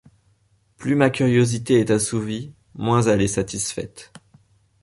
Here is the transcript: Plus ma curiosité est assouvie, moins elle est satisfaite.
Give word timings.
Plus 0.77 0.95
ma 0.95 1.11
curiosité 1.11 1.75
est 1.79 1.91
assouvie, 1.91 2.53
moins 2.73 3.03
elle 3.03 3.21
est 3.21 3.27
satisfaite. 3.27 4.11